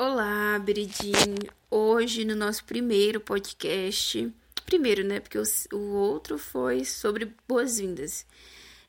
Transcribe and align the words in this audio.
Olá, 0.00 0.56
Beridim. 0.60 1.34
Hoje 1.68 2.24
no 2.24 2.36
nosso 2.36 2.62
primeiro 2.64 3.20
podcast, 3.20 4.32
primeiro, 4.64 5.02
né? 5.02 5.18
Porque 5.18 5.36
o, 5.36 5.42
o 5.72 5.92
outro 5.96 6.38
foi 6.38 6.84
sobre 6.84 7.34
boas-vindas. 7.48 8.24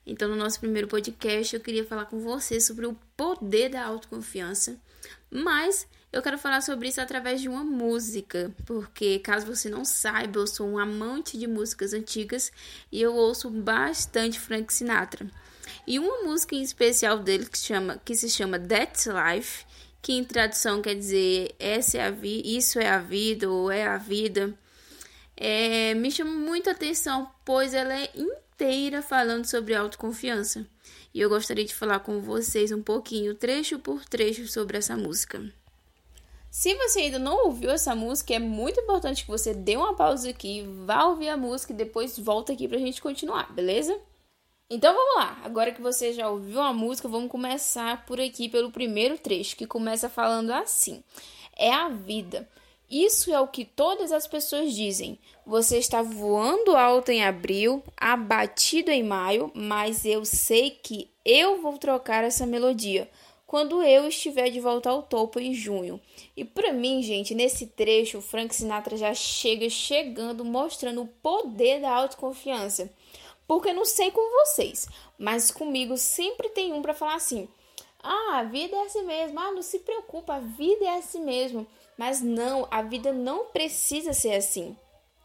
Então, 0.06 0.30
no 0.30 0.36
nosso 0.36 0.60
primeiro 0.60 0.88
podcast, 0.88 1.56
eu 1.56 1.62
queria 1.62 1.84
falar 1.84 2.06
com 2.06 2.20
você 2.20 2.62
sobre 2.62 2.86
o 2.86 2.96
poder 3.18 3.70
da 3.70 3.84
autoconfiança, 3.84 4.80
mas 5.32 5.88
eu 6.14 6.22
quero 6.22 6.38
falar 6.38 6.62
sobre 6.62 6.90
isso 6.90 7.02
através 7.02 7.42
de 7.42 7.50
uma 7.50 7.64
música, 7.64 8.54
porque 8.64 9.18
caso 9.18 9.48
você 9.48 9.68
não 9.68 9.84
saiba, 9.84 10.38
eu 10.38 10.46
sou 10.46 10.68
um 10.68 10.78
amante 10.78 11.40
de 11.40 11.48
músicas 11.48 11.92
antigas 11.92 12.52
e 12.92 13.02
eu 13.02 13.16
ouço 13.16 13.50
bastante 13.50 14.40
Frank 14.40 14.72
Sinatra. 14.72 15.28
E 15.88 15.98
uma 15.98 16.22
música 16.22 16.54
em 16.54 16.62
especial 16.62 17.18
dele 17.18 17.48
que 17.48 17.58
chama, 17.58 18.00
que 18.06 18.14
se 18.14 18.30
chama 18.30 18.60
That's 18.60 19.08
Life 19.08 19.66
que 20.02 20.14
em 20.14 20.24
tradução 20.24 20.82
quer 20.82 20.96
dizer 20.96 21.56
essa 21.60 21.98
é 21.98 22.02
a 22.02 22.12
vi 22.12 22.42
isso 22.46 22.80
é 22.80 22.88
a 22.90 23.00
vida 23.00 23.50
ou 23.50 23.72
é 23.72 23.86
a 23.86 23.98
vida, 23.98 24.58
é, 25.36 25.94
me 25.94 26.12
chama 26.12 26.32
muita 26.32 26.72
atenção, 26.72 27.32
pois 27.46 27.74
ela 27.74 27.98
é 27.98 28.10
inteira 28.16 29.02
falando 29.02 29.46
sobre 29.46 29.74
autoconfiança. 29.74 30.68
E 31.14 31.22
eu 31.22 31.30
gostaria 31.30 31.64
de 31.64 31.74
falar 31.74 32.00
com 32.02 32.22
vocês 32.22 32.72
um 32.72 32.84
pouquinho, 32.84 33.34
trecho 33.34 33.80
por 33.80 34.04
trecho, 34.06 34.48
sobre 34.48 34.78
essa 34.78 34.98
música. 34.98 35.42
Se 36.52 36.76
você 36.76 37.02
ainda 37.02 37.20
não 37.20 37.46
ouviu 37.46 37.70
essa 37.70 37.96
música, 37.96 38.34
é 38.34 38.40
muito 38.40 38.80
importante 38.82 39.24
que 39.24 39.32
você 39.32 39.54
dê 39.54 39.78
uma 39.78 39.96
pausa 39.96 40.30
aqui, 40.30 40.68
vá 40.86 41.06
ouvir 41.06 41.30
a 41.30 41.38
música 41.38 41.72
e 41.72 41.76
depois 41.76 42.18
volta 42.18 42.52
aqui 42.52 42.68
pra 42.68 42.78
gente 42.78 43.02
continuar, 43.02 43.54
beleza? 43.54 43.98
Então 44.72 44.94
vamos 44.94 45.16
lá, 45.16 45.42
agora 45.44 45.72
que 45.72 45.82
você 45.82 46.14
já 46.14 46.30
ouviu 46.30 46.62
a 46.62 46.72
música, 46.72 47.08
vamos 47.08 47.32
começar 47.32 48.06
por 48.06 48.22
aqui 48.22 48.48
pelo 48.48 48.70
primeiro 48.70 49.18
trecho, 49.18 49.56
que 49.56 49.66
começa 49.66 50.08
falando 50.08 50.52
assim: 50.52 51.04
É 51.58 51.74
a 51.74 51.90
vida. 51.90 52.48
Isso 52.88 53.34
é 53.34 53.40
o 53.40 53.48
que 53.48 53.66
todas 53.66 54.12
as 54.12 54.28
pessoas 54.28 54.76
dizem. 54.76 55.18
Você 55.44 55.80
está 55.80 56.04
voando 56.04 56.78
alto 56.78 57.12
em 57.12 57.24
abril, 57.24 57.84
abatido 57.98 58.92
em 58.92 59.04
maio, 59.04 59.52
mas 59.56 60.06
eu 60.06 60.24
sei 60.24 60.70
que 60.70 61.10
eu 61.26 61.60
vou 61.62 61.80
trocar 61.80 62.24
essa 62.24 62.46
melodia 62.46 63.10
quando 63.48 63.82
eu 63.82 64.08
estiver 64.08 64.52
de 64.52 64.60
volta 64.60 64.92
ao 64.92 65.02
topo 65.02 65.40
em 65.40 65.52
junho. 65.52 66.00
E 66.38 66.46
para 66.46 66.72
mim, 66.72 67.02
gente, 67.02 67.34
nesse 67.34 67.66
trecho, 67.66 68.20
o 68.20 68.22
Frank 68.22 68.54
Sinatra 68.54 68.96
já 68.96 69.12
chega 69.16 69.68
chegando 69.68 70.46
mostrando 70.46 71.02
o 71.02 71.08
poder 71.08 71.82
da 71.82 71.92
autoconfiança. 71.92 72.92
Porque 73.50 73.74
não 73.74 73.84
sei 73.84 74.12
com 74.12 74.22
vocês, 74.46 74.88
mas 75.18 75.50
comigo 75.50 75.98
sempre 75.98 76.50
tem 76.50 76.72
um 76.72 76.84
para 76.84 76.94
falar 76.94 77.16
assim: 77.16 77.50
"Ah, 78.00 78.38
a 78.38 78.44
vida 78.44 78.76
é 78.76 78.84
assim 78.84 79.02
mesmo. 79.02 79.40
Ah, 79.40 79.52
não 79.52 79.64
se 79.64 79.80
preocupa, 79.80 80.36
a 80.36 80.40
vida 80.40 80.86
é 80.86 81.00
assim 81.00 81.26
mesmo". 81.26 81.66
Mas 81.98 82.22
não, 82.22 82.68
a 82.70 82.84
vida 82.84 83.12
não 83.12 83.46
precisa 83.46 84.14
ser 84.14 84.36
assim. 84.36 84.78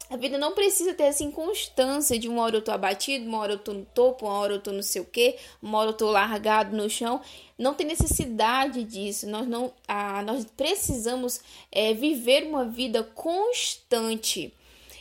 A 0.08 0.16
vida 0.16 0.38
não 0.38 0.54
precisa 0.54 0.94
ter 0.94 1.02
essa 1.04 1.22
inconstância 1.22 2.18
de 2.18 2.26
uma 2.26 2.42
hora 2.44 2.56
eu 2.56 2.62
tô 2.62 2.72
abatido, 2.72 3.26
uma 3.26 3.40
hora 3.40 3.52
eu 3.52 3.58
tô 3.58 3.74
no 3.74 3.84
topo, 3.84 4.24
uma 4.24 4.38
hora 4.38 4.54
eu 4.54 4.60
tô 4.62 4.72
não 4.72 4.82
sei 4.82 5.02
o 5.02 5.04
quê, 5.04 5.36
uma 5.60 5.78
hora 5.78 5.90
eu 5.90 5.94
tô 5.94 6.10
largado 6.10 6.74
no 6.74 6.88
chão. 6.88 7.20
Não 7.58 7.74
tem 7.74 7.86
necessidade 7.86 8.84
disso. 8.84 9.28
Nós 9.28 9.46
não, 9.46 9.70
ah, 9.86 10.22
nós 10.22 10.46
precisamos 10.46 11.42
é, 11.70 11.92
viver 11.92 12.44
uma 12.44 12.64
vida 12.64 13.02
constante. 13.02 14.50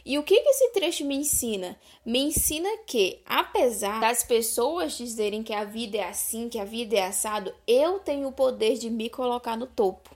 E 0.06 0.18
o 0.18 0.24
que, 0.24 0.36
esse 0.36 0.70
trecho 0.70 1.06
me 1.06 1.16
ensina? 1.16 1.78
Me 2.06 2.20
ensina 2.20 2.70
que, 2.86 3.22
apesar 3.26 4.02
das 4.02 4.24
pessoas 4.24 4.98
dizerem 4.98 5.44
que 5.44 5.54
a 5.54 5.64
vida 5.64 5.98
é 5.98 6.10
assim, 6.10 6.50
que 6.50 6.60
a 6.60 6.66
vida 6.66 6.96
é 6.96 7.06
assado, 7.06 7.54
eu 7.66 8.00
tenho 8.00 8.28
o 8.28 8.34
poder 8.34 8.78
de 8.78 8.90
me 8.90 9.10
colocar 9.10 9.56
no 9.56 9.66
topo. 9.66 10.14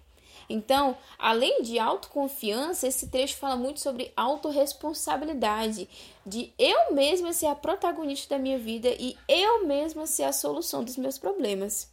Então, 0.49 0.97
além 1.17 1.61
de 1.61 1.77
autoconfiança, 1.77 2.87
esse 2.87 3.07
trecho 3.07 3.37
fala 3.37 3.55
muito 3.55 3.79
sobre 3.79 4.11
autorresponsabilidade, 4.15 5.89
de 6.25 6.53
eu 6.57 6.93
mesma 6.93 7.33
ser 7.33 7.47
a 7.47 7.55
protagonista 7.55 8.35
da 8.35 8.41
minha 8.41 8.57
vida 8.57 8.89
e 8.97 9.17
eu 9.27 9.65
mesma 9.65 10.05
ser 10.05 10.23
a 10.23 10.33
solução 10.33 10.83
dos 10.83 10.97
meus 10.97 11.17
problemas. 11.17 11.89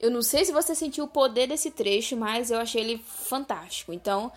Eu 0.00 0.10
não 0.12 0.22
sei 0.22 0.44
se 0.44 0.52
você 0.52 0.74
sentiu 0.74 1.04
o 1.04 1.08
poder 1.08 1.48
desse 1.48 1.72
trecho, 1.72 2.16
mas 2.16 2.50
eu 2.50 2.58
achei 2.58 2.80
ele 2.80 2.98
fantástico. 2.98 3.92
Então, 3.92 4.30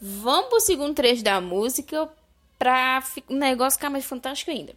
Vamos 0.00 0.48
pro 0.48 0.60
segundo 0.60 0.94
trecho 0.94 1.22
da 1.22 1.40
música 1.40 2.08
pra 2.58 3.02
o 3.28 3.34
negócio 3.34 3.78
ficar 3.78 3.90
mais 3.90 4.04
fantástico 4.04 4.50
ainda. 4.50 4.74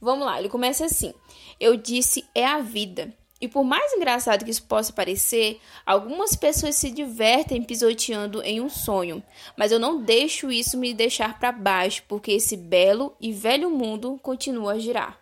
Vamos 0.00 0.26
lá, 0.26 0.38
ele 0.38 0.48
começa 0.48 0.84
assim. 0.84 1.14
Eu 1.58 1.76
disse 1.76 2.24
é 2.34 2.44
a 2.44 2.60
vida. 2.60 3.12
E 3.40 3.46
por 3.46 3.64
mais 3.64 3.92
engraçado 3.92 4.44
que 4.44 4.50
isso 4.50 4.62
possa 4.62 4.92
parecer, 4.92 5.60
algumas 5.84 6.34
pessoas 6.34 6.74
se 6.74 6.90
divertem 6.90 7.62
pisoteando 7.62 8.42
em 8.42 8.62
um 8.62 8.68
sonho, 8.68 9.22
mas 9.56 9.70
eu 9.70 9.78
não 9.78 10.02
deixo 10.02 10.50
isso 10.50 10.78
me 10.78 10.94
deixar 10.94 11.38
para 11.38 11.52
baixo, 11.52 12.02
porque 12.08 12.32
esse 12.32 12.56
belo 12.56 13.14
e 13.20 13.32
velho 13.32 13.70
mundo 13.70 14.18
continua 14.22 14.72
a 14.72 14.78
girar. 14.78 15.20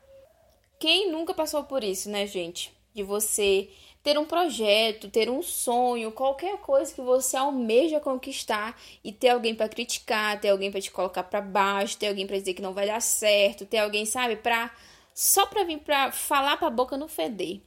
Quem 0.78 1.10
nunca 1.10 1.34
passou 1.34 1.64
por 1.64 1.82
isso, 1.82 2.08
né, 2.08 2.24
gente? 2.26 2.72
De 2.94 3.02
você 3.02 3.68
ter 4.04 4.18
um 4.18 4.26
projeto, 4.26 5.08
ter 5.08 5.30
um 5.30 5.42
sonho, 5.42 6.12
qualquer 6.12 6.58
coisa 6.58 6.94
que 6.94 7.00
você 7.00 7.38
almeja 7.38 7.98
conquistar 7.98 8.78
e 9.02 9.10
ter 9.10 9.30
alguém 9.30 9.54
para 9.54 9.66
criticar, 9.66 10.38
ter 10.38 10.50
alguém 10.50 10.70
para 10.70 10.82
te 10.82 10.90
colocar 10.90 11.22
para 11.22 11.40
baixo, 11.40 11.96
ter 11.96 12.08
alguém 12.08 12.26
para 12.26 12.38
dizer 12.38 12.52
que 12.52 12.60
não 12.60 12.74
vai 12.74 12.86
dar 12.86 13.00
certo, 13.00 13.64
ter 13.64 13.78
alguém, 13.78 14.04
sabe, 14.04 14.36
para 14.36 14.70
só 15.14 15.46
para 15.46 15.64
vir 15.64 15.78
para 15.78 16.12
falar 16.12 16.58
para 16.58 16.66
a 16.68 16.70
boca 16.70 16.98
não 16.98 17.08
feder. 17.08 17.62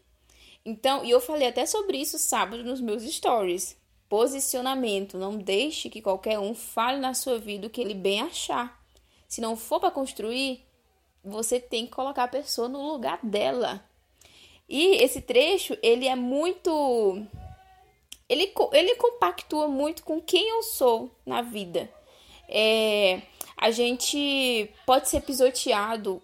Então, 0.63 1.03
e 1.03 1.09
eu 1.09 1.19
falei 1.19 1.47
até 1.47 1.65
sobre 1.65 1.97
isso 1.97 2.19
sábado 2.19 2.63
nos 2.63 2.79
meus 2.79 3.01
stories. 3.01 3.75
Posicionamento, 4.07 5.17
não 5.17 5.37
deixe 5.37 5.89
que 5.89 6.03
qualquer 6.03 6.37
um 6.37 6.53
fale 6.53 6.99
na 6.99 7.15
sua 7.15 7.39
vida 7.39 7.65
o 7.65 7.69
que 7.69 7.81
ele 7.81 7.95
bem 7.95 8.21
achar. 8.21 8.79
Se 9.27 9.41
não 9.41 9.55
for 9.55 9.79
para 9.79 9.89
construir, 9.89 10.63
você 11.23 11.59
tem 11.59 11.87
que 11.87 11.93
colocar 11.93 12.25
a 12.25 12.27
pessoa 12.27 12.69
no 12.69 12.91
lugar 12.91 13.19
dela. 13.23 13.83
E 14.67 14.95
esse 15.03 15.21
trecho, 15.21 15.77
ele 15.81 16.07
é 16.07 16.15
muito 16.15 17.25
ele, 18.29 18.53
ele 18.73 18.95
compactua 18.95 19.67
muito 19.67 20.03
com 20.03 20.21
quem 20.21 20.49
eu 20.49 20.61
sou 20.63 21.09
na 21.25 21.41
vida. 21.41 21.89
É, 22.49 23.21
a 23.55 23.71
gente 23.71 24.69
pode 24.85 25.09
ser 25.09 25.21
pisoteado 25.21 26.21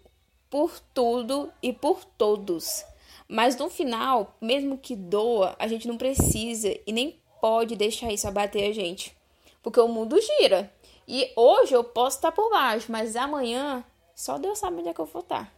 por 0.50 0.80
tudo 0.94 1.52
e 1.62 1.72
por 1.72 2.04
todos. 2.04 2.84
Mas 3.28 3.58
no 3.58 3.70
final, 3.70 4.36
mesmo 4.42 4.78
que 4.78 4.96
doa, 4.96 5.56
a 5.58 5.68
gente 5.68 5.88
não 5.88 5.98
precisa 5.98 6.78
e 6.86 6.92
nem 6.92 7.20
pode 7.42 7.76
deixar 7.76 8.12
isso 8.12 8.28
abater 8.28 8.70
a 8.70 8.74
gente. 8.74 9.16
Porque 9.62 9.80
o 9.80 9.88
mundo 9.88 10.20
gira. 10.20 10.72
E 11.08 11.32
hoje 11.36 11.74
eu 11.74 11.84
posso 11.84 12.18
estar 12.18 12.32
por 12.32 12.50
baixo, 12.50 12.92
mas 12.92 13.16
amanhã 13.16 13.84
só 14.14 14.38
Deus 14.38 14.60
sabe 14.60 14.78
onde 14.78 14.90
é 14.90 14.94
que 14.94 15.02
eu 15.02 15.06
vou 15.06 15.22
estar. 15.22 15.52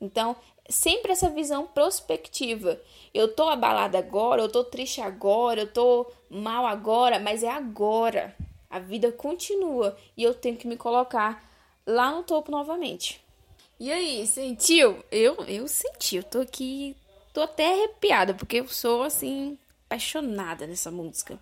Então, 0.00 0.34
sempre 0.70 1.12
essa 1.12 1.28
visão 1.28 1.66
prospectiva. 1.66 2.80
Eu 3.12 3.34
tô 3.34 3.48
abalada 3.48 3.98
agora, 3.98 4.40
eu 4.40 4.48
tô 4.48 4.64
triste 4.64 5.00
agora, 5.00 5.60
eu 5.60 5.66
tô 5.66 6.06
mal 6.30 6.66
agora, 6.66 7.18
mas 7.18 7.42
é 7.42 7.50
agora. 7.50 8.34
A 8.70 8.78
vida 8.78 9.10
continua 9.10 9.96
e 10.16 10.22
eu 10.22 10.32
tenho 10.32 10.56
que 10.56 10.68
me 10.68 10.76
colocar 10.76 11.44
lá 11.86 12.12
no 12.12 12.22
topo 12.22 12.50
novamente. 12.50 13.20
E 13.78 13.90
aí, 13.90 14.26
sentiu? 14.26 15.02
Eu, 15.10 15.44
eu 15.46 15.66
senti, 15.66 16.16
eu 16.16 16.22
tô 16.22 16.40
aqui, 16.40 16.96
tô 17.32 17.42
até 17.42 17.72
arrepiada, 17.72 18.34
porque 18.34 18.60
eu 18.60 18.68
sou 18.68 19.02
assim 19.02 19.58
apaixonada 19.86 20.66
nessa 20.66 20.90
música. 20.90 21.38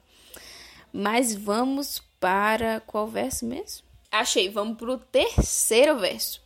Mas 0.92 1.34
vamos 1.34 2.02
para 2.18 2.80
qual 2.86 3.06
verso 3.06 3.44
mesmo? 3.44 3.86
Achei, 4.10 4.48
vamos 4.48 4.78
pro 4.78 4.96
terceiro 4.98 5.98
verso. 5.98 6.40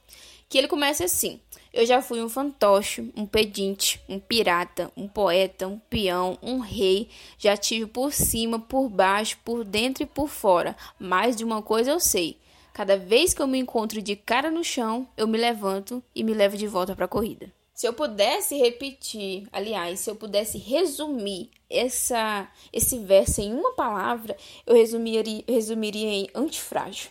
Que 0.53 0.59
ele 0.59 0.69
começa 0.69 1.07
assim: 1.07 1.41
eu 1.73 1.87
já 1.87 2.03
fui 2.03 2.23
um 2.23 2.29
fantoche, 2.29 3.11
um 3.17 3.25
pedinte, 3.25 3.99
um 4.07 4.21
pirata, 4.21 4.93
um 4.95 5.09
poeta, 5.09 5.67
um 5.67 5.79
peão, 5.79 6.37
um 6.43 6.59
rei. 6.59 7.09
Já 7.39 7.57
tive 7.57 7.87
por 7.87 8.13
cima, 8.13 8.59
por 8.59 8.91
baixo, 8.91 9.39
por 9.43 9.65
dentro 9.65 10.03
e 10.03 10.07
por 10.07 10.29
fora. 10.29 10.77
Mais 10.99 11.37
de 11.37 11.43
uma 11.43 11.63
coisa 11.63 11.93
eu 11.93 11.99
sei. 11.99 12.37
Cada 12.75 12.99
vez 12.99 13.33
que 13.33 13.41
eu 13.41 13.47
me 13.47 13.59
encontro 13.59 14.03
de 14.03 14.15
cara 14.15 14.51
no 14.51 14.63
chão, 14.63 15.09
eu 15.17 15.27
me 15.27 15.39
levanto 15.39 16.03
e 16.15 16.23
me 16.23 16.35
levo 16.35 16.59
de 16.59 16.67
volta 16.67 16.95
para 16.95 17.07
a 17.07 17.09
corrida. 17.09 17.51
Se 17.73 17.89
eu 17.89 17.95
pudesse 17.95 18.55
repetir, 18.59 19.49
aliás, 19.51 20.01
se 20.01 20.11
eu 20.11 20.17
pudesse 20.17 20.59
resumir 20.59 21.49
essa, 21.71 22.47
esse 22.71 22.99
verso 22.99 23.41
em 23.41 23.55
uma 23.55 23.73
palavra, 23.73 24.37
eu 24.67 24.75
resumiria, 24.75 25.43
resumiria 25.49 26.11
em 26.11 26.29
antifrágil. 26.35 27.11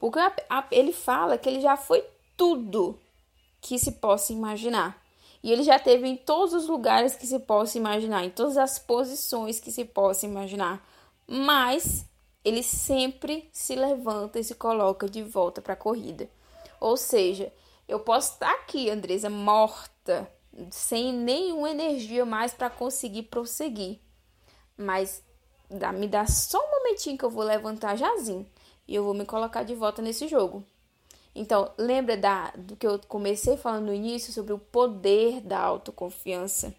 Porque 0.00 0.18
a, 0.18 0.32
a, 0.50 0.66
ele 0.72 0.92
fala 0.92 1.38
que 1.38 1.48
ele 1.48 1.60
já 1.60 1.76
foi 1.76 2.02
tudo 2.42 2.98
que 3.60 3.78
se 3.78 3.92
possa 3.92 4.32
imaginar. 4.32 5.00
E 5.44 5.52
ele 5.52 5.62
já 5.62 5.78
teve 5.78 6.08
em 6.08 6.16
todos 6.16 6.52
os 6.52 6.66
lugares 6.66 7.14
que 7.14 7.24
se 7.24 7.38
possa 7.38 7.78
imaginar, 7.78 8.24
em 8.24 8.30
todas 8.30 8.56
as 8.56 8.80
posições 8.80 9.60
que 9.60 9.70
se 9.70 9.84
possa 9.84 10.26
imaginar. 10.26 10.84
Mas 11.24 12.04
ele 12.44 12.64
sempre 12.64 13.48
se 13.52 13.76
levanta 13.76 14.40
e 14.40 14.44
se 14.44 14.56
coloca 14.56 15.08
de 15.08 15.22
volta 15.22 15.62
para 15.62 15.74
a 15.74 15.76
corrida. 15.76 16.28
Ou 16.80 16.96
seja, 16.96 17.52
eu 17.86 18.00
posso 18.00 18.32
estar 18.32 18.50
aqui, 18.50 18.90
Andresa, 18.90 19.30
morta, 19.30 20.28
sem 20.68 21.12
nenhuma 21.12 21.70
energia 21.70 22.26
mais 22.26 22.52
para 22.52 22.68
conseguir 22.68 23.22
prosseguir. 23.22 24.00
Mas 24.76 25.22
dá, 25.70 25.92
me 25.92 26.08
dá 26.08 26.26
só 26.26 26.58
um 26.58 26.78
momentinho 26.78 27.16
que 27.16 27.24
eu 27.24 27.30
vou 27.30 27.44
levantar 27.44 27.94
jazinho 27.94 28.44
e 28.88 28.96
eu 28.96 29.04
vou 29.04 29.14
me 29.14 29.24
colocar 29.24 29.62
de 29.62 29.76
volta 29.76 30.02
nesse 30.02 30.26
jogo. 30.26 30.64
Então, 31.34 31.70
lembra 31.78 32.16
da, 32.16 32.50
do 32.56 32.76
que 32.76 32.86
eu 32.86 32.98
comecei 33.08 33.56
falando 33.56 33.86
no 33.86 33.94
início 33.94 34.32
sobre 34.32 34.52
o 34.52 34.58
poder 34.58 35.40
da 35.40 35.58
autoconfiança. 35.58 36.74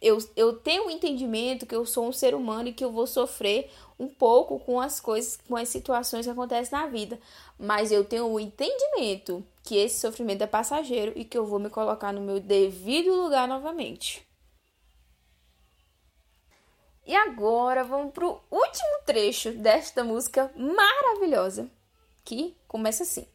Eu, 0.00 0.18
eu 0.36 0.52
tenho 0.54 0.84
o 0.84 0.86
um 0.86 0.90
entendimento 0.90 1.66
que 1.66 1.74
eu 1.74 1.84
sou 1.86 2.06
um 2.06 2.12
ser 2.12 2.34
humano 2.34 2.68
e 2.68 2.72
que 2.72 2.84
eu 2.84 2.92
vou 2.92 3.06
sofrer 3.06 3.70
um 3.98 4.06
pouco 4.06 4.60
com 4.60 4.80
as 4.80 5.00
coisas, 5.00 5.38
com 5.48 5.56
as 5.56 5.68
situações 5.68 6.26
que 6.26 6.30
acontecem 6.30 6.78
na 6.78 6.86
vida. 6.86 7.18
Mas 7.58 7.90
eu 7.90 8.04
tenho 8.04 8.26
o 8.26 8.34
um 8.34 8.40
entendimento 8.40 9.44
que 9.62 9.76
esse 9.76 9.98
sofrimento 10.00 10.42
é 10.42 10.46
passageiro 10.46 11.12
e 11.16 11.24
que 11.24 11.36
eu 11.36 11.46
vou 11.46 11.58
me 11.58 11.70
colocar 11.70 12.12
no 12.12 12.20
meu 12.20 12.38
devido 12.38 13.14
lugar 13.14 13.48
novamente. 13.48 14.26
E 17.04 17.16
agora 17.16 17.82
vamos 17.82 18.12
para 18.12 18.26
o 18.26 18.40
último 18.50 19.02
trecho 19.04 19.52
desta 19.52 20.04
música 20.04 20.52
maravilhosa, 20.56 21.68
que 22.24 22.56
começa 22.68 23.02
assim: 23.02 23.26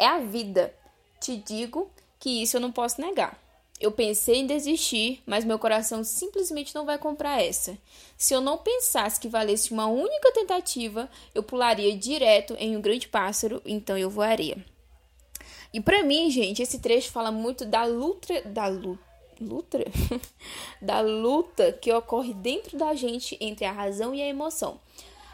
É 0.00 0.06
a 0.06 0.18
vida. 0.18 0.74
Te 1.20 1.36
digo 1.36 1.90
que 2.18 2.42
isso 2.42 2.56
eu 2.56 2.60
não 2.62 2.72
posso 2.72 2.98
negar. 2.98 3.38
Eu 3.78 3.92
pensei 3.92 4.36
em 4.36 4.46
desistir, 4.46 5.22
mas 5.26 5.44
meu 5.44 5.58
coração 5.58 6.02
simplesmente 6.02 6.74
não 6.74 6.86
vai 6.86 6.96
comprar 6.96 7.42
essa. 7.42 7.76
Se 8.16 8.32
eu 8.32 8.40
não 8.40 8.56
pensasse 8.56 9.20
que 9.20 9.28
valesse 9.28 9.72
uma 9.72 9.88
única 9.88 10.32
tentativa, 10.32 11.06
eu 11.34 11.42
pularia 11.42 11.94
direto 11.94 12.56
em 12.58 12.78
um 12.78 12.80
grande 12.80 13.08
pássaro, 13.08 13.60
então 13.62 13.98
eu 13.98 14.08
voaria. 14.08 14.64
E 15.70 15.82
para 15.82 16.02
mim, 16.02 16.30
gente, 16.30 16.62
esse 16.62 16.78
trecho 16.78 17.12
fala 17.12 17.30
muito 17.30 17.66
da 17.66 17.84
luta, 17.84 18.40
da 18.40 18.68
luta, 18.68 19.84
da 20.80 21.02
luta 21.02 21.74
que 21.74 21.92
ocorre 21.92 22.32
dentro 22.32 22.78
da 22.78 22.94
gente 22.94 23.36
entre 23.38 23.66
a 23.66 23.72
razão 23.72 24.14
e 24.14 24.22
a 24.22 24.26
emoção. 24.26 24.80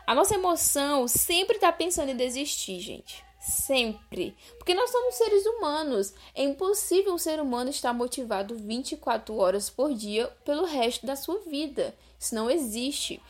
A 0.04 0.12
nossa 0.12 0.34
emoção 0.34 1.06
sempre 1.06 1.54
está 1.54 1.70
pensando 1.70 2.10
em 2.10 2.16
desistir, 2.16 2.80
gente. 2.80 3.25
Sempre. 3.46 4.36
Porque 4.58 4.74
nós 4.74 4.90
somos 4.90 5.14
seres 5.14 5.46
humanos. 5.46 6.12
É 6.34 6.42
impossível 6.42 7.14
um 7.14 7.18
ser 7.18 7.40
humano 7.40 7.70
estar 7.70 7.92
motivado 7.92 8.56
24 8.56 9.36
horas 9.36 9.70
por 9.70 9.94
dia 9.94 10.26
pelo 10.44 10.64
resto 10.64 11.06
da 11.06 11.14
sua 11.14 11.38
vida. 11.46 11.94
Isso 12.18 12.34
não 12.34 12.50
existe. 12.50 13.22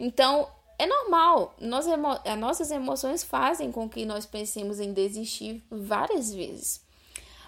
Então, 0.00 0.48
é 0.78 0.86
normal. 0.86 1.54
Nossas, 1.60 1.92
emo 1.92 2.08
as 2.08 2.38
nossas 2.38 2.70
emoções 2.70 3.22
fazem 3.22 3.70
com 3.70 3.86
que 3.86 4.06
nós 4.06 4.24
pensemos 4.24 4.80
em 4.80 4.94
desistir 4.94 5.62
várias 5.70 6.32
vezes. 6.32 6.80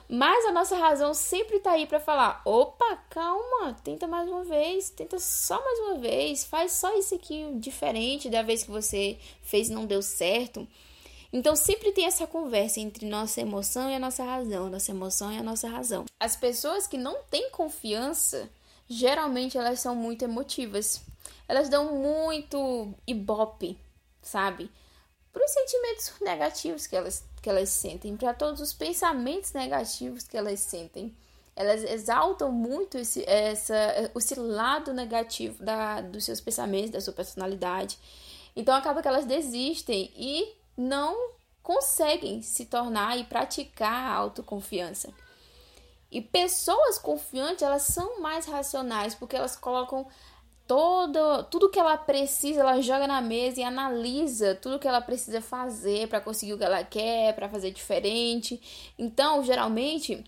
Mas 0.07 0.45
a 0.45 0.53
nossa 0.53 0.77
razão 0.77 1.15
sempre 1.15 1.57
está 1.57 1.71
aí 1.73 1.87
para 1.87 2.01
falar: 2.01 2.43
opa, 2.45 2.97
calma, 3.09 3.75
tenta 3.83 4.07
mais 4.07 4.29
uma 4.29 4.45
vez, 4.45 4.91
tenta 4.91 5.19
só 5.19 5.59
mais 5.65 5.79
uma 5.79 5.99
vez, 5.99 6.45
faz 6.45 6.73
só 6.73 6.95
isso 6.99 7.15
aqui 7.15 7.47
diferente 7.55 8.29
da 8.29 8.43
vez 8.43 8.63
que 8.63 8.71
você 8.71 9.19
fez 9.41 9.71
e 9.71 9.73
não 9.73 9.87
deu 9.87 10.03
certo. 10.03 10.69
Então 11.33 11.55
sempre 11.55 11.93
tem 11.93 12.07
essa 12.07 12.27
conversa 12.27 12.81
entre 12.81 13.07
nossa 13.07 13.41
emoção 13.41 13.89
e 13.89 13.95
a 13.95 13.99
nossa 13.99 14.25
razão, 14.25 14.69
nossa 14.69 14.91
emoção 14.91 15.33
e 15.33 15.39
a 15.39 15.43
nossa 15.43 15.69
razão. 15.69 16.07
As 16.19 16.35
pessoas 16.35 16.87
que 16.87 16.99
não 16.99 17.23
têm 17.31 17.51
confiança, 17.51 18.51
geralmente 18.89 19.57
elas 19.57 19.81
são 19.81 19.95
muito 19.95 20.25
emotivas. 20.25 21.03
Elas 21.47 21.69
dão 21.69 21.95
muito 21.95 22.93
ibope, 23.07 23.79
sabe? 24.21 24.71
Para 25.33 25.45
os 25.45 25.51
sentimentos 25.53 26.13
negativos 26.21 26.87
que 26.87 26.97
elas 26.97 27.25
que 27.41 27.49
elas 27.49 27.71
sentem, 27.71 28.17
para 28.17 28.35
todos 28.35 28.61
os 28.61 28.73
pensamentos 28.73 29.53
negativos 29.53 30.25
que 30.25 30.37
elas 30.37 30.61
sentem. 30.61 31.15
Elas 31.57 31.83
exaltam 31.85 32.53
muito 32.53 32.97
esse, 32.99 33.25
essa, 33.29 34.11
esse 34.17 34.35
lado 34.35 34.93
negativo 34.93 35.63
da, 35.63 36.01
dos 36.01 36.25
seus 36.25 36.41
pensamentos, 36.41 36.91
da 36.91 37.01
sua 37.01 37.13
personalidade. 37.13 37.99
Então 38.55 38.75
acaba 38.75 39.03
que 39.03 39.09
elas 39.09 39.25
desistem 39.25 40.11
e 40.17 40.55
não 40.81 41.33
conseguem 41.63 42.41
se 42.41 42.65
tornar 42.65 43.19
e 43.19 43.25
praticar 43.25 43.93
a 43.93 44.15
autoconfiança. 44.15 45.13
E 46.11 46.23
pessoas 46.23 46.99
confiantes, 46.99 47.63
elas 47.63 47.83
são 47.83 48.21
mais 48.21 48.47
racionais, 48.47 49.15
porque 49.15 49.37
elas 49.37 49.55
colocam 49.55 50.07
todo, 50.67 51.45
tudo 51.45 51.69
que 51.69 51.79
ela 51.79 51.99
precisa, 51.99 52.61
ela 52.61 52.81
joga 52.81 53.07
na 53.07 53.21
mesa 53.21 53.61
e 53.61 53.63
analisa 53.63 54.55
tudo 54.55 54.79
que 54.79 54.89
ela 54.89 55.03
precisa 55.03 55.43
fazer 55.43 56.09
para 56.09 56.21
conseguir 56.21 56.55
o 56.55 56.59
que 56.59 56.65
ela 56.65 56.83
quer, 56.83 57.35
para 57.35 57.49
fazer 57.49 57.71
diferente. 57.73 58.93
Então, 58.99 59.45
geralmente, 59.45 60.25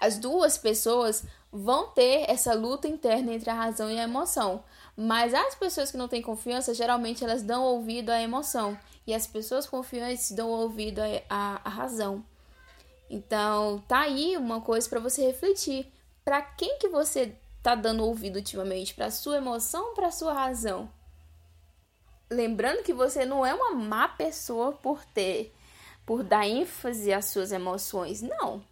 as 0.00 0.18
duas 0.18 0.56
pessoas 0.56 1.24
vão 1.52 1.88
ter 1.88 2.28
essa 2.28 2.54
luta 2.54 2.88
interna 2.88 3.32
entre 3.32 3.50
a 3.50 3.54
razão 3.54 3.90
e 3.90 4.00
a 4.00 4.04
emoção. 4.04 4.64
Mas 4.96 5.34
as 5.34 5.54
pessoas 5.54 5.90
que 5.90 5.96
não 5.96 6.08
têm 6.08 6.22
confiança, 6.22 6.72
geralmente 6.72 7.22
elas 7.22 7.42
dão 7.42 7.62
ouvido 7.64 8.10
à 8.10 8.20
emoção. 8.20 8.76
E 9.06 9.14
as 9.14 9.26
pessoas 9.26 9.66
confiantes 9.66 10.30
dão 10.32 10.48
ouvido 10.48 11.00
à, 11.28 11.60
razão. 11.68 12.24
Então, 13.08 13.78
tá 13.86 14.00
aí 14.00 14.36
uma 14.36 14.60
coisa 14.60 14.88
para 14.88 15.00
você 15.00 15.26
refletir. 15.26 15.92
Para 16.24 16.40
quem 16.40 16.78
que 16.78 16.88
você 16.88 17.36
tá 17.62 17.74
dando 17.74 18.04
ouvido 18.04 18.36
ultimamente 18.36 18.94
para 18.94 19.10
sua 19.10 19.36
emoção 19.36 19.88
ou 19.88 19.94
para 19.94 20.10
sua 20.10 20.32
razão? 20.32 20.90
Lembrando 22.30 22.82
que 22.82 22.94
você 22.94 23.26
não 23.26 23.44
é 23.44 23.54
uma 23.54 23.72
má 23.72 24.08
pessoa 24.08 24.72
por 24.72 25.04
ter, 25.04 25.54
por 26.06 26.22
dar 26.22 26.46
ênfase 26.46 27.12
às 27.12 27.26
suas 27.26 27.52
emoções, 27.52 28.22
não. 28.22 28.64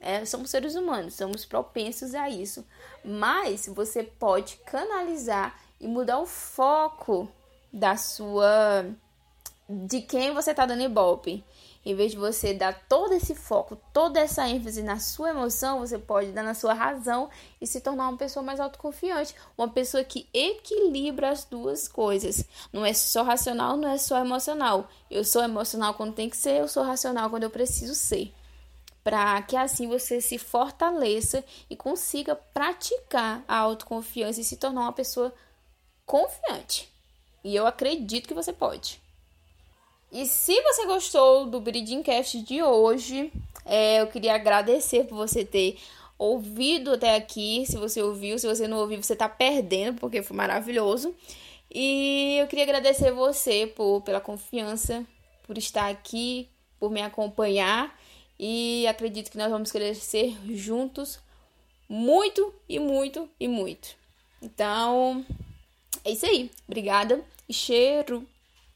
É, 0.00 0.24
somos 0.24 0.50
seres 0.50 0.74
humanos, 0.74 1.14
somos 1.14 1.44
propensos 1.44 2.14
a 2.14 2.28
isso. 2.28 2.66
Mas 3.04 3.66
você 3.66 4.02
pode 4.02 4.56
canalizar 4.58 5.58
e 5.80 5.86
mudar 5.86 6.18
o 6.18 6.26
foco 6.26 7.28
da 7.72 7.96
sua 7.96 8.86
de 9.68 10.00
quem 10.00 10.32
você 10.32 10.52
está 10.52 10.64
dando 10.64 10.82
ibope. 10.82 11.44
Em 11.84 11.94
vez 11.94 12.12
de 12.12 12.18
você 12.18 12.52
dar 12.52 12.86
todo 12.88 13.14
esse 13.14 13.34
foco, 13.34 13.76
toda 13.92 14.20
essa 14.20 14.46
ênfase 14.48 14.82
na 14.82 14.98
sua 14.98 15.30
emoção, 15.30 15.78
você 15.78 15.98
pode 15.98 16.32
dar 16.32 16.42
na 16.42 16.52
sua 16.52 16.74
razão 16.74 17.30
e 17.60 17.66
se 17.66 17.80
tornar 17.80 18.08
uma 18.08 18.18
pessoa 18.18 18.42
mais 18.42 18.60
autoconfiante, 18.60 19.34
uma 19.56 19.68
pessoa 19.68 20.02
que 20.04 20.28
equilibra 20.34 21.30
as 21.30 21.44
duas 21.44 21.86
coisas. 21.86 22.44
Não 22.72 22.84
é 22.84 22.92
só 22.92 23.22
racional, 23.22 23.76
não 23.76 23.88
é 23.88 23.96
só 23.96 24.18
emocional. 24.18 24.88
Eu 25.10 25.24
sou 25.24 25.42
emocional 25.42 25.94
quando 25.94 26.14
tem 26.14 26.28
que 26.28 26.36
ser, 26.36 26.60
eu 26.60 26.68
sou 26.68 26.82
racional 26.82 27.30
quando 27.30 27.44
eu 27.44 27.50
preciso 27.50 27.94
ser. 27.94 28.34
Para 29.02 29.40
que 29.42 29.56
assim 29.56 29.88
você 29.88 30.20
se 30.20 30.36
fortaleça 30.36 31.42
e 31.70 31.76
consiga 31.76 32.34
praticar 32.34 33.42
a 33.48 33.56
autoconfiança 33.56 34.40
e 34.40 34.44
se 34.44 34.56
tornar 34.56 34.82
uma 34.82 34.92
pessoa 34.92 35.32
confiante. 36.04 36.92
E 37.42 37.54
eu 37.54 37.66
acredito 37.66 38.28
que 38.28 38.34
você 38.34 38.52
pode. 38.52 39.07
E 40.10 40.24
se 40.26 40.60
você 40.62 40.86
gostou 40.86 41.46
do 41.46 41.62
Cast 42.02 42.42
de 42.42 42.62
hoje, 42.62 43.30
é, 43.64 44.00
eu 44.00 44.06
queria 44.06 44.34
agradecer 44.34 45.04
por 45.04 45.16
você 45.16 45.44
ter 45.44 45.78
ouvido 46.18 46.92
até 46.92 47.14
aqui. 47.14 47.64
Se 47.66 47.76
você 47.76 48.02
ouviu, 48.02 48.38
se 48.38 48.46
você 48.46 48.66
não 48.66 48.78
ouviu, 48.78 49.02
você 49.02 49.14
tá 49.14 49.28
perdendo, 49.28 50.00
porque 50.00 50.22
foi 50.22 50.36
maravilhoso. 50.36 51.14
E 51.70 52.38
eu 52.40 52.46
queria 52.46 52.64
agradecer 52.64 53.12
você 53.12 53.66
por, 53.66 54.00
pela 54.00 54.20
confiança, 54.20 55.06
por 55.42 55.58
estar 55.58 55.90
aqui, 55.90 56.48
por 56.80 56.90
me 56.90 57.02
acompanhar. 57.02 57.94
E 58.38 58.86
acredito 58.86 59.30
que 59.30 59.36
nós 59.36 59.50
vamos 59.50 59.70
crescer 59.70 60.36
juntos 60.54 61.20
muito 61.88 62.54
e 62.68 62.78
muito 62.78 63.28
e 63.38 63.46
muito. 63.46 63.96
Então, 64.40 65.24
é 66.02 66.12
isso 66.12 66.24
aí. 66.24 66.50
Obrigada 66.66 67.22
e 67.46 67.52
cheiro. 67.52 68.26